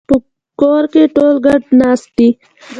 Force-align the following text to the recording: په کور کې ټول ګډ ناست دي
په 0.07 0.15
کور 0.59 0.83
کې 0.93 1.03
ټول 1.15 1.35
ګډ 1.45 1.61
ناست 1.79 2.09
دي 2.17 2.29